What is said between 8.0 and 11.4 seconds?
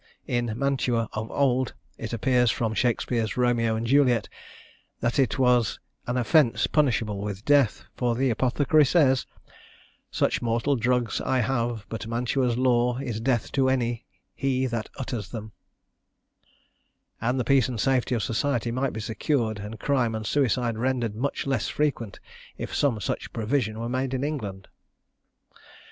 the Apothecary says, "Such mortal drugs